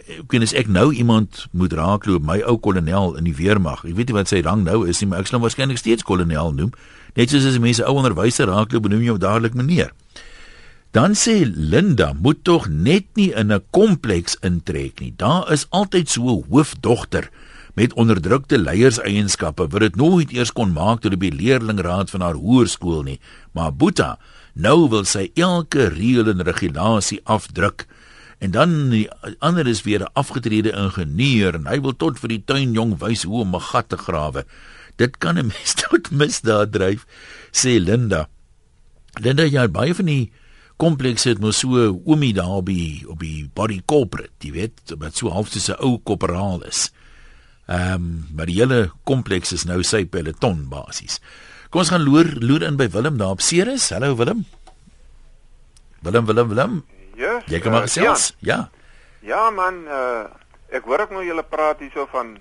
[0.08, 3.86] ek weet as ek nou iemand moet raakloop, my ou kolonel in die weermag.
[3.86, 6.04] Ek weet nie wat sy rang nou is nie, maar ek sal hom waarskynlik steeds
[6.08, 6.71] kolonel noem.
[7.15, 9.91] Net soos as mense ou onderwyser raakloop, noem jy hom dadelik meneer.
[10.91, 15.13] Dan sê Linda, moet tog net nie in 'n kompleks intrek nie.
[15.15, 17.30] Daar is altyd so 'n hoofdogter
[17.73, 23.03] met onderdrukte leierseienskappe wat dit nooit eers kon maak tot die leerlingraad van haar hoërskool
[23.07, 23.19] nie.
[23.55, 24.17] Maar Boeta,
[24.53, 27.88] nou wil sy elke reël en regulasie afdruk.
[28.41, 29.07] En dan die
[29.39, 33.41] ander is weer 'n afgetrede ingenieur en hy wil tot vir die tuinjong wys hoe
[33.41, 34.45] om 'n gat te grawe.
[34.97, 37.05] Dit kan 'n mens tot misdaad dryf,
[37.51, 38.27] sê Linda.
[39.19, 40.31] Linda jy baie van die
[40.77, 45.29] kompleks het mos so oomie daar die op die body corporate, jy weet, wat so
[45.29, 46.91] half soos 'n ou korporaal is.
[47.71, 51.21] Ehm um, maar die hele kompleks is nou sy peloton basies.
[51.71, 53.89] Kom ons gaan loer loer in by Willem daar op Ceres.
[53.95, 54.43] Hallo Willem.
[56.03, 56.73] Willem Willem Willem.
[57.15, 57.38] Ja.
[57.47, 58.34] Jy kom maar uh, selfs.
[58.39, 58.65] Ja.
[59.23, 60.25] Ja man, uh,
[60.67, 62.36] ek hoor ek nou julle praat hierso van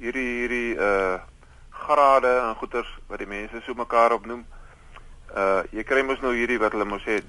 [0.00, 1.18] hierdie hierdie uh
[1.80, 4.44] grade en goeters wat die mense so mekaar opnoem.
[5.36, 7.20] Uh jy kry mos nou hierdie wat hulle mos sê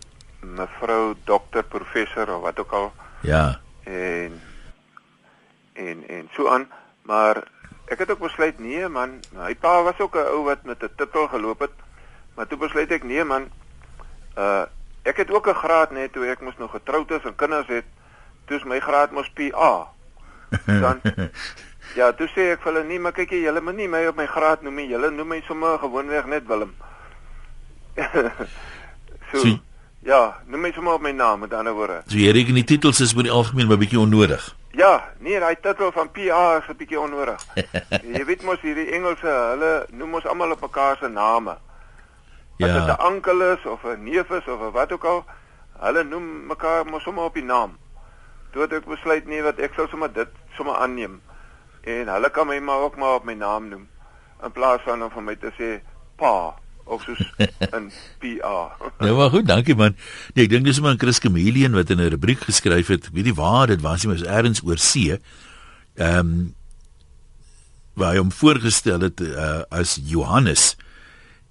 [0.41, 2.93] mevrou dokter professor of wat ook al.
[3.27, 3.59] Ja.
[3.83, 4.39] En
[5.75, 6.71] en en so aan.
[7.07, 7.43] Maar
[7.85, 10.95] ek het ook besluit nee man, my pa was ook 'n ou wat met 'n
[10.95, 11.75] titel geloop het.
[12.35, 13.49] Maar toe besluit ek nee man.
[14.37, 14.65] Uh
[15.03, 17.85] ek het ook 'n graad net toe ek mos nog getroud is en kinders het.
[18.45, 19.87] Toe is my graad mos PA.
[20.65, 21.01] Dan
[21.95, 24.15] Ja, toe sê ek vir hulle nee, maar kyk jy, julle moet nie my op
[24.15, 24.87] my graad noem nie.
[24.87, 26.75] Julle noem my sommer gewoonweg net Willem.
[29.31, 29.59] so, so
[30.01, 31.99] Ja, noem my sommer op my naam met ander woorde.
[32.09, 34.55] So jy reken die titels is oor die algemeen 'n bietjie onnodig.
[34.71, 37.43] Ja, nee, daai titel van PA is 'n bietjie onnodig.
[38.15, 41.57] jy weet mos hierdie Engelse, hulle noem ons almal op mekaar se name.
[42.57, 42.67] Ja.
[42.67, 45.25] As dit 'n oom is of 'n neef is of wat ook al,
[45.79, 47.77] hulle noem mekaar mos sommer op die naam.
[48.51, 51.21] Toe het ek besluit nee, wat ek sou sommer dit sommer aanneem.
[51.83, 53.89] En hulle kan my maar ook maar op my naam noem
[54.43, 55.69] in plaas van om vir my te sê
[56.15, 56.53] pa
[56.85, 57.21] of soos
[57.77, 58.71] in PA.
[59.03, 59.95] Nou maar goed, dankie man.
[60.33, 63.07] Nee, ek dink dis maar 'n Chris Chameleon wat in 'n rubriek geskryf het.
[63.07, 65.19] Ek weet nie waar dit was nie, maar is eers oor see.
[65.95, 66.55] Ehm um,
[67.93, 70.75] waar hy hom voorgestel het uh, as Johannes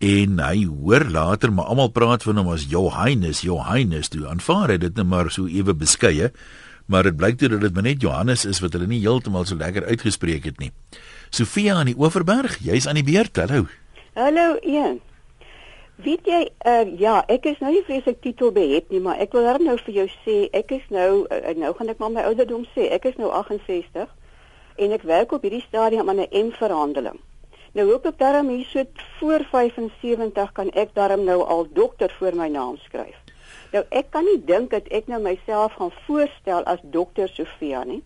[0.00, 4.08] en hy hoor later maar almal praat van hom as Johannes, Johannes.
[4.08, 6.30] Toe aanvaar hy dit net maar so ewe beskeie,
[6.88, 9.84] maar dit blyk toe dat dit net Johannes is wat hulle nie heeltemal so lekker
[9.92, 10.72] uitgespreek het nie.
[11.30, 13.36] Sofia aan die Oeverberg, jy's aan die beurt.
[13.36, 13.68] Hallo.
[14.16, 14.98] Hallo Ian.
[16.04, 19.44] Weet jy, uh, ja, ek is nou nie vreeslik titel behep nie, maar ek wil
[19.44, 22.62] dan nou vir jou sê, ek is nou uh, nou gaan ek maar my ouderdom
[22.72, 24.06] sê, ek is nou 68
[24.80, 27.18] en ek werk op hierdie stadium aan 'n M-verhandeling.
[27.76, 28.84] Nou hoop ek daarom hier so
[29.18, 33.18] voor 75 kan ek daarom nou al dokter voor my naam skryf.
[33.72, 38.02] Nou ek kan nie dink dat ek nou myself gaan voorstel as dokter Sofia nie.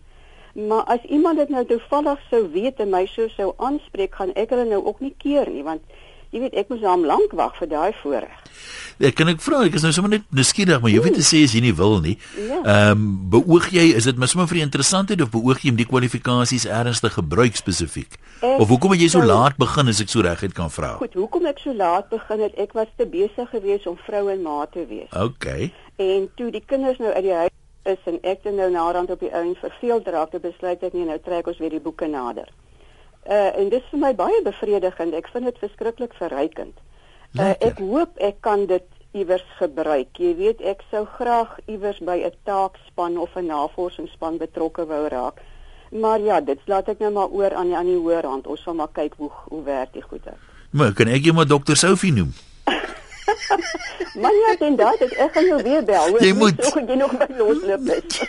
[0.55, 4.53] Maar as iemand dit nou toevallig sou weet en my so sou aanspreek, gaan ek
[4.53, 5.81] hulle nou ook nie keer nie, want
[6.31, 8.41] jy weet ek moes hom lank wag vir daai voorreg.
[9.03, 11.41] Ek kan ek vra, ek is nou sommer net nuuskierig, maar jy weet te sê
[11.43, 12.15] as jy nie wil nie.
[12.39, 12.61] Ja.
[12.61, 15.87] Ehm um, beoog jy is dit maar vir die interessantheid of beoog jy om die
[15.89, 18.15] kwalifikasies ernstig gebruik spesifiek?
[18.39, 20.95] Ek Of hoekom het jy so laat begin as ek so reguit kan vra?
[21.01, 24.41] Goed, hoekom ek so laat begin het, ek was te besig geweest om vrou en
[24.45, 25.11] ma te wees.
[25.11, 25.73] Okay.
[25.99, 29.19] En toe die kinders nou uit die huis is en ek dan nou naderhand op
[29.19, 32.47] die ouens verveeld raak, het besluit ek nee, nou trek ons weer die boeke nader.
[33.29, 35.13] Uh en dit is vir my baie bevredigend.
[35.13, 36.77] Ek vind dit verskriklik verrykend.
[37.33, 38.85] Uh ek hoop ek kan dit
[39.15, 40.11] iewers gebruik.
[40.19, 45.41] Jy weet, ek sou graag iewers by 'n taakspan of 'n navorsingsspan betrokke wou raak.
[45.91, 48.47] Maar ja, dit laat ek nou maar oor aan die aan die hoër hand.
[48.47, 50.41] Ons sal maar kyk hoe hoe werk die goed uit.
[50.71, 52.33] Maar kan ek jou maar dokter Sophie noem?
[54.21, 56.09] Maar ja, dan daai dit ek gaan jou weer bel.
[56.09, 56.21] hoor.
[56.23, 56.59] Jy moet.
[56.65, 58.19] So jy nog by losloop is.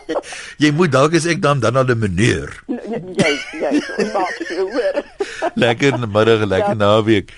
[0.64, 2.50] jy moet dalk as ek dan dan al 'n meneer.
[2.66, 5.02] jy jy ons maak so hoor.
[5.64, 6.80] Lekker middag, lekker Ja.
[6.82, 7.30] naweek.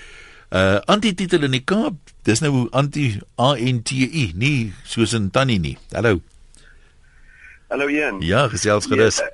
[0.49, 1.93] Uh antititel in die Kaap.
[2.25, 5.77] Dis nou anti A N T I, nie soos in tannie nie.
[5.93, 6.19] Hallo.
[7.69, 8.21] Hallo Ian.
[8.21, 9.19] Ja, gesels gerus.
[9.21, 9.29] Ja,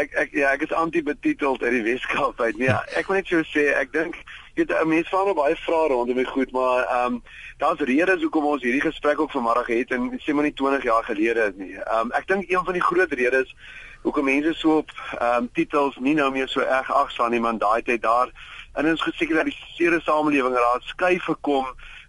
[0.00, 2.56] ek ek ja, ek is anti-betiteld uit die Weskaap uit.
[2.60, 4.24] Nee, ek wil net so sê, ek dink jy
[4.56, 7.22] weet 'n mens vra nou baie vrae rondom die goed, maar ehm um,
[7.56, 11.04] daar's redes hoekom ons hierdie gesprek ook vanmiddag het en sê maar nie 20 jaar
[11.04, 11.74] gelede is nie.
[11.74, 13.54] Ehm um, ek dink een van die groot redes
[14.02, 17.60] hoekom mense so op ehm um, titels nie nou meer so erg agslaan nie, want
[17.60, 18.32] daai tyd daar
[18.78, 21.66] in ons gesekulariseerde samelewing raad skuif gekom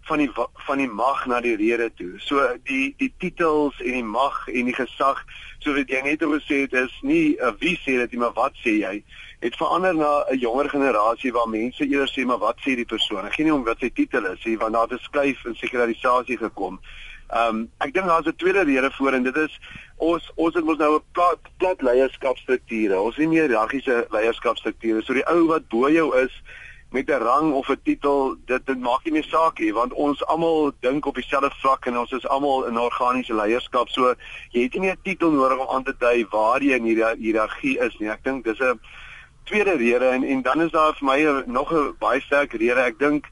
[0.08, 0.30] van die
[0.66, 2.12] van die mag na die rede toe.
[2.16, 5.24] So die die titels en die mag en die gesag,
[5.58, 8.36] so wat jy net oor gesê het, is nie uh, wie sê dit nie, maar
[8.38, 8.94] wat sê jy?
[9.38, 13.24] Het verander na 'n jonger generasie waar mense eerder sê maar wat sê die persoon?
[13.24, 15.54] Ek gee nie om wat sy titel is nie, want daar het 'n skuif in
[15.54, 16.80] sekularisasie gekom.
[17.28, 19.60] Ehm um, ek dink daar's 'n tweede rede voor en dit is
[19.96, 23.00] ons ons het mos nou 'n plat plat leierskapstrukture.
[23.00, 25.02] Ons het nie meer hiërargiese leierskapstrukture.
[25.02, 26.42] So die ou wat bo jou is
[26.90, 30.26] met 'n rang of 'n titel, dit dit maak nie meer saak nie want ons
[30.26, 33.88] almal dink op dieselfde vlak en ons is almal in organiese leierskap.
[33.88, 34.14] So
[34.50, 37.16] jy het nie meer 'n titel nodig om aan te dui waar jy in hierdie
[37.18, 38.08] hiërargie is nie.
[38.08, 38.80] Ek dink dis 'n
[39.48, 42.80] tweede rede en en dan is daar vir my nog 'n baie sterk rede.
[42.80, 43.26] Ek dink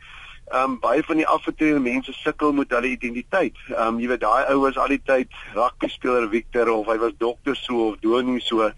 [0.47, 3.57] ehm um, baie van die afgetrede mense sukkel met hulle identiteit.
[3.69, 6.99] Ehm um, jy weet daai ou was al die tyd rugby speler Victor of hy
[7.03, 8.71] was dokter so of dominee so.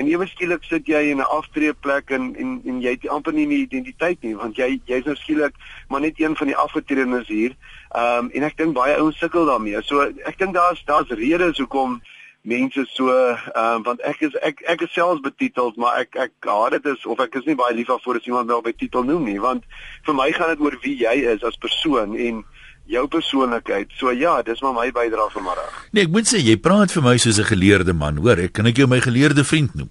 [0.00, 3.46] En ewe skielik sit jy in 'n aftreeplek en en en jy het amper nie
[3.46, 5.54] 'n identiteit nie want jy jy's nou skielik
[5.88, 7.52] maar net een van die afgetredenes hier.
[7.90, 9.82] Ehm um, en ek dink baie ouens sukkel daarmee.
[9.82, 12.00] So ek dink daar's daar's redes hoekom
[12.42, 16.32] mense so ehm um, want ek is ek ek is selfs betiteld maar ek ek
[16.48, 18.78] haat dit is of ek is nie baie lief daarvoor as iemand my op 'n
[18.78, 19.64] titel noem nie want
[20.06, 22.44] vir my gaan dit oor wie jy is as persoon en
[22.90, 23.92] jou persoonlikheid.
[23.98, 25.74] So ja, dis maar my bydrae vanmiddag.
[25.94, 28.38] Nee, ek moet sê jy praat vir my soos 'n geleerde man, hoor.
[28.38, 29.90] Ek kan ek jou my geleerde vriend noem.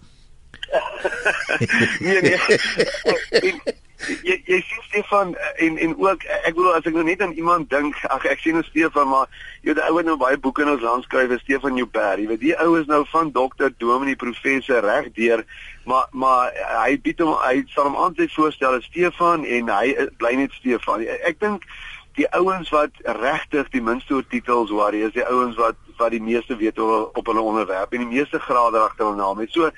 [2.05, 2.39] nee nee.
[3.47, 3.61] en,
[4.23, 7.69] jy jy sien Stefan en en ook ek bedoel as ek nou net aan iemand
[7.69, 9.27] dink, ag ek sien nou Stefan maar
[9.61, 12.21] jy weet die ou wat nou baie boeke in ons land skryf Stefan Joubert.
[12.21, 15.43] Jy weet die ou is nou van dokter, dominee, professor reg deur,
[15.89, 16.55] maar maar
[16.85, 20.35] hy bied hom hy sal hom aan sy voorstel as Stefan en hy is- bly
[20.39, 21.03] net Stefan.
[21.27, 21.67] Ek dink
[22.17, 26.23] die ouens wat regtig die minste oor titels worry is die ouens wat wat die
[26.23, 29.51] meeste weet oor op hulle onderwerp en die meeste grade agter hulle naam het.
[29.51, 29.69] So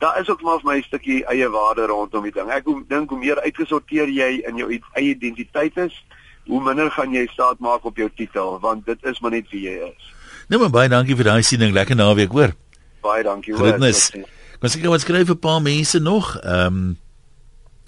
[0.00, 2.48] daar is ook maar vir my 'n stukkie eie waarde rondom die ding.
[2.50, 6.04] Ek dink hoe meer uitgesorteer jy in jou eie identiteit is,
[6.46, 9.60] hoe minder gaan jy staat maak op jou titel want dit is maar net wie
[9.68, 10.14] jy is.
[10.48, 11.72] Nou maar baie dankie vir daai siening.
[11.72, 12.54] Lekker naweek, hoor.
[13.00, 13.66] Baie dankie hoor.
[13.66, 14.06] Groetnis.
[14.06, 14.24] Sien.
[14.60, 16.36] Kom seker wat skryf 'n paar mense nog.
[16.36, 16.96] Ehm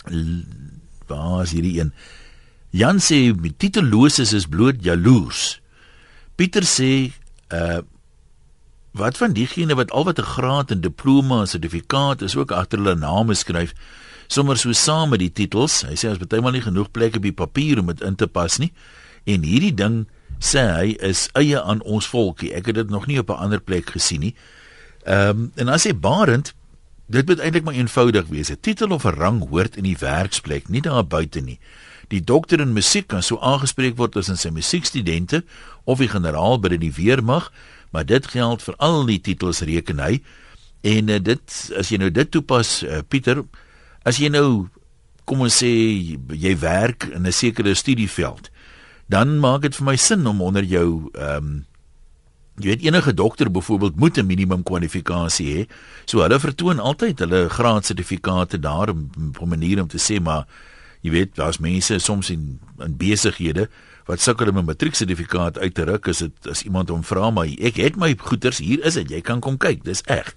[0.09, 0.53] um,
[1.07, 1.93] waar is hierdie een?
[2.71, 5.61] Jan sê titelloses is bloot jaloers.
[6.37, 7.13] Pieter sê
[7.53, 7.81] uh
[8.93, 12.79] wat van diegene wat al wat 'n graad en diploma en sertifikaat is ook agter
[12.79, 13.75] hulle name skryf
[14.27, 15.83] sommer so saam met die titels.
[15.83, 18.27] Hy sê as baie maal nie genoeg plek op die papier om dit in te
[18.27, 18.73] pas nie.
[19.25, 20.07] En hierdie ding
[20.43, 22.53] sê hy is eie aan ons volkie.
[22.55, 24.35] Ek het dit nog nie op 'n ander plek gesien nie.
[25.05, 26.55] Ehm um, en as hy Barend
[27.13, 28.51] dit moet eintlik maar eenvoudig wees.
[28.51, 31.59] 'n Titel of 'n rang hoort in die werksplek, nie daar buite nie.
[32.09, 35.45] Die dokter in musiek kan so aangespreek word as in sy musiekstudente
[35.85, 37.53] of die generaal by die weermag,
[37.93, 40.21] maar dit geld vir al die titels reken hy.
[40.83, 43.45] En uh, dit as jy nou dit toepas, uh, Pieter,
[44.09, 44.69] as jy nou
[45.29, 45.71] kom ons sê
[46.35, 48.51] jy werk in 'n sekere studieveld,
[49.07, 51.67] dan maak dit vir my sin om onder jou ehm um,
[52.61, 55.69] jy weet enige dokter byvoorbeeld moet 'n minimum kwalifikasie hê.
[56.05, 58.97] So hulle vertoon altyd hulle graadsertifikate daar op
[59.41, 60.47] 'n manier om te sê maar
[61.01, 63.69] jy weet daar's mense soms in in besighede
[64.07, 67.47] wat sukkel om 'n matrieksertifikaat uit te ruk as dit as iemand hom vra maar
[67.47, 70.35] ek het my goeders hier is dit jy kan kom kyk dis reg.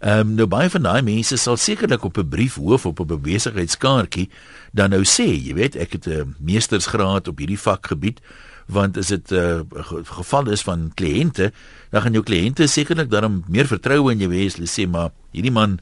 [0.00, 3.20] Ehm um, nou baie van daai mense sal sekerlik op 'n brief hoof op 'n
[3.20, 4.28] besigheidskaartjie
[4.72, 8.20] dan nou sê jy weet ek het 'n meestersgraad op hierdie vakgebied
[8.68, 9.60] want as dit 'n uh,
[10.04, 11.52] geval is van kliënte,
[11.90, 15.10] dan gaan jou kliënte sekerlik daarom meer vertroue in jou hê as hulle sê maar
[15.32, 15.80] hierdie man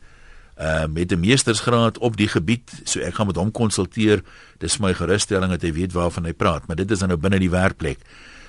[0.58, 4.22] uh met 'n meestersgraad op die gebied, so ek gaan met hom konsulteer.
[4.58, 7.50] Dis my gerusstelling dat hy weet waarvan hy praat, maar dit is nou binne die
[7.50, 7.98] werkplek.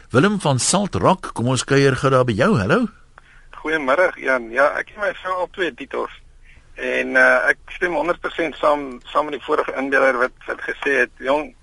[0.09, 2.57] Willem van Saltrock, kom ons kuier gou daar by jou.
[2.57, 2.87] Hallo.
[3.51, 4.49] Goeiemôre Jan.
[4.51, 6.11] Ja, ek het my vrou op twee titels.
[6.75, 11.11] En uh ek stem 100% saam saam met die vorige inbeller wat wat gesê het,
[11.17, 11.55] jong,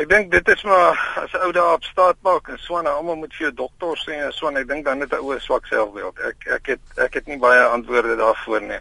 [0.00, 2.86] Ek dink dit is maar as 'n ou daar op staat maak en so en
[2.86, 5.38] almal moet vir jou dokter sê en so en ek dink dan het 'n ou
[5.38, 6.18] swak selfbeeld.
[6.20, 8.80] Ek ek het ek het nie baie antwoorde daarvoor nie.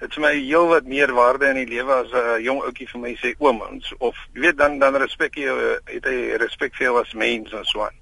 [0.00, 3.00] Dit is my heel wat meer waarde in die lewe as 'n jong ouetjie vir
[3.00, 3.60] my sê oom
[3.98, 5.52] of jy weet dan dan respek jy
[5.92, 7.96] het hy respek vir as mens en so aan.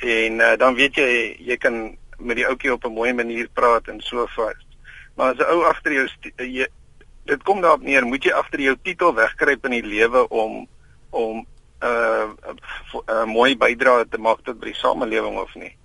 [0.00, 3.88] En uh, dan weet jy jy kan met die ouetjie op 'n mooi manier praat
[3.88, 4.64] en so voort.
[5.14, 6.66] Maar as 'n ou agter jou jy,
[7.24, 10.68] dit kom daarop neer, moet jy agter jou titel wegkruip in die lewe om
[11.10, 11.46] om
[11.82, 12.28] uh,
[13.08, 15.76] uh mooi bydra te maak tot by die samelewing of nie.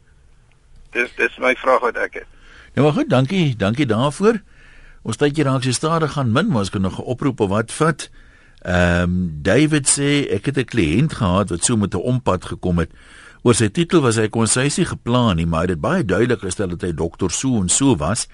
[0.91, 2.27] Dis dis my vraag wat ek het.
[2.73, 4.39] Nou maar goed, dankie, dankie daarvoor.
[5.01, 7.71] Ons tydjie raak so stadig gaan min, maar ons kan nog 'n oproep of wat
[7.71, 8.09] vat.
[8.61, 12.77] Ehm um, David sê ek het 'n kliënt gehad wat so met 'n ompad gekom
[12.77, 12.91] het.
[13.41, 16.93] Oor sy titel was hy konsensie geplan nie, maar dit baie duidelik gestel dat hy
[16.93, 18.27] dokter so en so was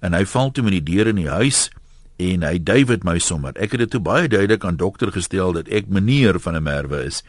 [0.00, 1.70] en hy val toe met die deur in die huis
[2.16, 3.52] en hy David my sommer.
[3.54, 7.04] Ek het dit toe baie duidelik aan dokter gestel dat ek meneer van 'n merwe
[7.04, 7.22] is.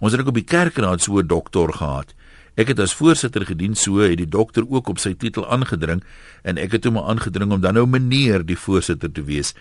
[0.00, 2.14] Ons het ook op die kerkraad so 'n dokter gehad.
[2.52, 6.02] Ek het as voorsitter gedien so het die dokter ook op sy titel aangedring
[6.44, 9.54] en ek het hom aangedring om dan nou meneer die voorsitter te wees.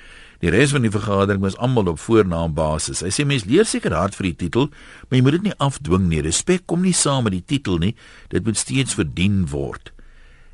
[0.43, 3.06] Die res van die vergadering was almal op voornaambasis.
[3.06, 4.67] Hy sê mense leer seker hard vir die titel,
[5.08, 6.23] maar jy moet dit nie afdwing nie.
[6.25, 7.95] Respek kom nie saam met die titel nie.
[8.34, 9.93] Dit moet steeds verdien word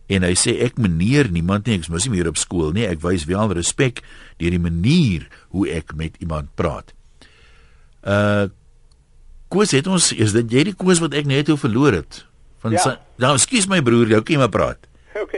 [0.07, 3.01] en hy sê ek meneer niemand nie ek mos nie meer op skool nie ek
[3.03, 3.99] wys wel respek
[4.39, 6.93] deur die manier hoe ek met iemand praat.
[8.03, 8.47] Uh
[9.47, 12.25] Koos het ons is dit jy die koos wat ek net hoe verloor het
[12.63, 12.97] van ja.
[13.21, 14.89] nou ekskuus my broer jou kan maar praat.
[15.23, 15.35] OK.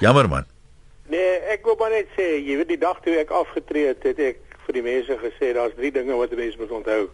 [0.00, 0.46] Jammer man.
[1.08, 4.18] Nee, ek wou maar net sê jy weet die dag toe ek afgetree het het
[4.18, 7.06] ek vir die mense gesê daar's drie dinge wat mense moet onthou.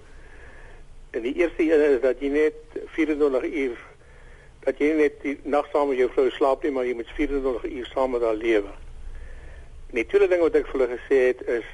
[1.12, 3.76] En die eerste een is dat jy net 24 uur
[4.62, 7.64] dat jy net die nag saam met jou vrou slaap nie, maar jy moet 24
[7.66, 8.70] uur saam met haar lewe.
[9.90, 11.70] En die tweede ding wat ek vir hulle gesê het is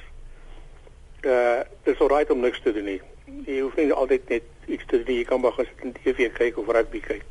[1.29, 3.01] uh dit is alright om niks te doen nie.
[3.47, 6.59] Jy hoef nie altyd net iets te doen, jy kan maar gesit en TV kyk
[6.59, 7.27] of rugby kyk.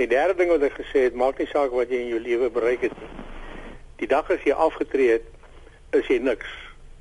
[0.00, 2.48] Die derde ding wat ek gesê het, maak nie saak wat jy in jou lewe
[2.48, 3.08] bereik het nie.
[4.00, 5.26] Die dag as jy afgetree het,
[5.92, 6.48] is jy niks.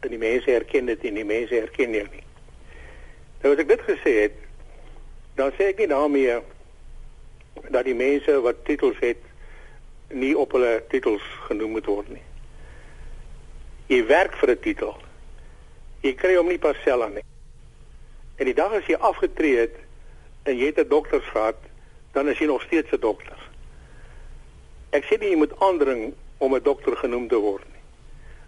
[0.04, 2.26] En die mense herken dit en die mense herken jou nie.
[3.40, 4.36] Nou as ek dit gesê het,
[5.40, 6.42] dan sê ek nie daarmee
[7.72, 9.24] dat die mense wat titels het
[10.12, 12.26] nie op hulle titels genoem moet word nie.
[13.88, 14.94] Jy werk vir 'n titel.
[16.04, 17.28] Jy kry hom nie parcel aan nie.
[18.36, 19.76] En die dag as jy afgetree het
[20.44, 21.69] en jy het 'n doktersgraad,
[22.14, 23.38] dan is jy nog steeds 'n dokter.
[24.90, 27.84] Ek sê nie jy moet aandring om 'n dokter genoem te word nie.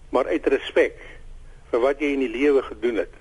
[0.10, 0.98] Maar uit respek
[1.70, 3.14] vir wat jy in die lewe gedoen het,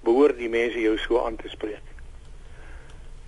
[0.00, 1.86] behoort die mense jou so aan te spreek.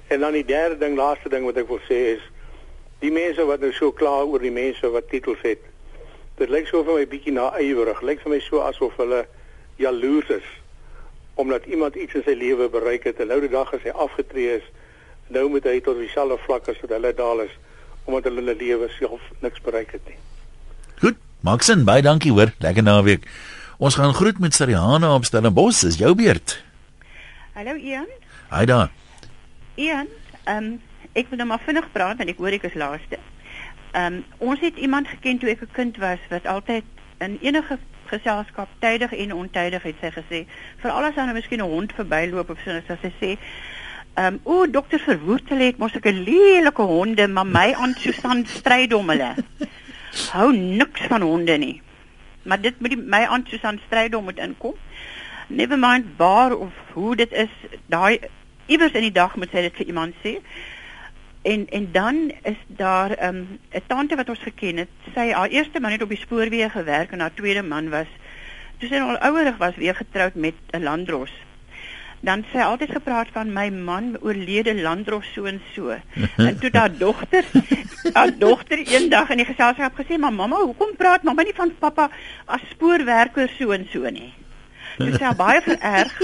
[0.07, 2.23] En dan die derde ding, laaste ding wat ek wil sê is
[2.99, 5.61] die mense wat nou so kla oor die mense wat titels het.
[6.37, 8.03] Dit lyk so vir my bietjie naïwerig.
[8.03, 9.27] Lyk vir my so asof hulle
[9.77, 10.53] jaloers is
[11.35, 14.61] omdat iemand iets in sy lewe bereik het en nou die dag as hy afgetree
[14.61, 14.67] is,
[15.29, 17.51] nou moet hy tot dieselfde vlak as wat hulle daal is
[18.05, 20.17] omdat hulle hulle lewe self niks bereik het nie.
[21.01, 22.53] Goed, Maxen, baie dankie hoor.
[22.59, 23.25] Lekker naweek.
[23.79, 25.85] Ons gaan groet met Sariana op Stellenbosch.
[25.85, 26.63] Is jou beurt.
[27.53, 28.09] Hallo Ian.
[28.49, 28.91] Haai daar.
[29.75, 30.09] Ian,
[30.45, 30.81] ehm um,
[31.15, 33.19] ek wil nou maar vinnig praat want ek hoor ek is laaste.
[33.95, 36.85] ehm um, ons het iemand geken toe ek 'n kind was wat altyd
[37.19, 40.41] in enige geselskap tydig en ontydig het sy gesê
[40.83, 43.39] veral as daar nou miskien 'n hond verbyloop of so as sy sê
[44.15, 48.93] ehm um, o dokter Verwoertel het mos 'n lelike honde maar my aan Susan stryd
[48.95, 49.35] om hulle
[50.33, 51.83] hou niks van honde nie
[52.43, 54.75] maar dit moet die, my aan Susan stryd om moet inkom
[55.49, 57.51] never mind waar of hoe dit is
[57.87, 58.19] daai
[58.67, 60.39] iewers in die dag moet sy dit vir iemand sê
[61.45, 64.89] En en dan is daar 'n um, 'n tante wat ons geken het.
[65.15, 68.07] Sy haar eerste man het op die spoorweë gewerk en haar tweede man was
[68.79, 71.33] toe sy al ouerig was weer getroud met 'n landros.
[72.25, 75.97] Dan sy altyd gepraat van my man oorlede landros so en so.
[76.49, 77.45] en toe haar dogter
[78.17, 82.11] haar dogter eendag in die geselskap gesê, "Maar mamma, hoekom praat mamma nie van pappa
[82.45, 84.33] as spoorwerker so en so nie?"
[84.99, 86.21] Dit is baie vererg.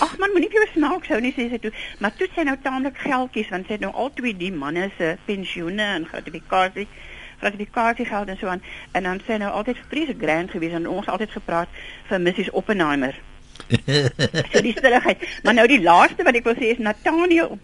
[0.00, 2.98] Ag man, moenie vir snaaks hou nie sê sy toe, maar toe sy nou taamlik
[2.98, 6.88] geldjies want sy het nou al twee die manne se pensioene en gratifikasie
[7.40, 8.62] gratifikasie geld en so aan
[8.92, 11.68] en dan sê nou altyd vreeslik grand gewees en ons altyd gepraat
[12.08, 13.16] vir Mrs Oppenheimer.
[14.52, 15.24] So die stilligheid.
[15.42, 17.58] Maar nou die laaste wat ek wil sê is Nathaniel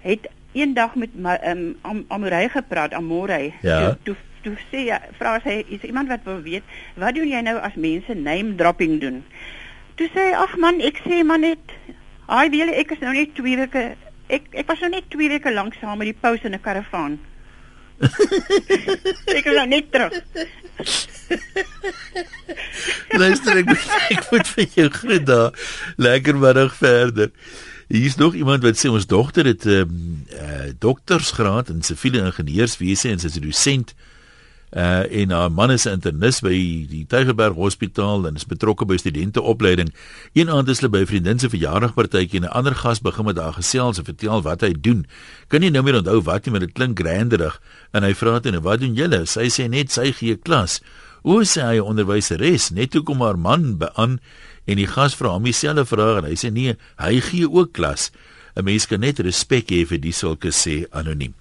[0.00, 1.10] het eendag met
[1.46, 3.52] um, am, Amorey gepraat, Amorey.
[3.62, 3.78] Ja.
[3.80, 4.86] Toe, toe toe sê
[5.18, 8.98] vra sy is iemand wat wil weet, wat doen jy nou as mense name dropping
[9.02, 9.22] doen?
[10.00, 11.60] Toe sê ag man, ek sê maar net,
[12.26, 13.96] "Ai, weet jy, ek is nou net 2 weke
[14.28, 17.18] ek ek was nou net 2 weke lank saam met die pous in 'n karavaan."
[19.36, 20.14] ek is nou net terug.
[23.20, 23.68] Luister ek
[24.16, 25.50] ek moet vir jou groet daar.
[26.00, 27.28] Lekker middag verder.
[27.90, 29.80] Hier is nog iemand wat sê ons dogter het 'n uh,
[30.38, 33.96] uh, doktorsgraad in siviele ingenieurswese en sy is dosent uh
[34.70, 39.92] en haar man is 'n internis by die Tygerberg Hospitaal en is betrokke by studenteopleiding.
[40.32, 43.52] Een aand is hulle by vriendin se verjaardagpartytjie en 'n ander gas begin met haar
[43.52, 45.06] gesels en vertel wat hy doen.
[45.48, 47.60] Kan nie nou meer onthou wat nie, maar dit klink granderig
[47.92, 49.26] en hy vra toe nou wat doen julle?
[49.26, 50.80] Sy sê net sy gee klas.
[51.22, 54.20] O, sê hy onderwyseres, net toe kom haar man aan
[54.66, 58.10] en die gas vra hom dieselfde vraag en hy sê nee, hy gee ook klas.
[58.56, 61.34] 'n Mens kan net respek hê vir die sulke sê anoniem.